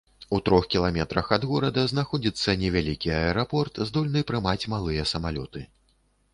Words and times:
У 0.35 0.39
трох 0.45 0.63
кіламетрах 0.75 1.27
ад 1.37 1.45
горада 1.49 1.83
знаходзіцца 1.91 2.57
невялікі 2.63 3.13
аэрапорт, 3.19 3.73
здольны 3.91 4.27
прымаць 4.33 4.59
малыя 4.77 5.09
самалёты. 5.15 5.67